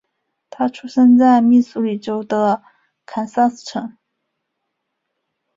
[0.49, 2.63] 他出生在密苏里州的
[3.05, 3.95] 堪萨斯城。